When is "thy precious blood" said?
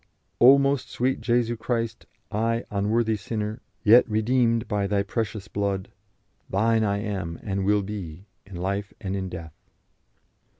4.87-5.89